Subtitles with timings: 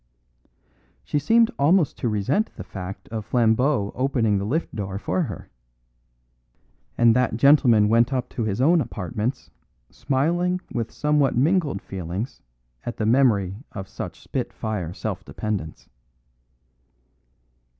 [1.03, 5.51] She seemed almost to resent the fact of Flambeau opening the lift door for her;
[6.97, 9.51] and that gentleman went up to his own apartments
[9.91, 12.41] smiling with somewhat mingled feelings
[12.83, 15.87] at the memory of such spit fire self dependence.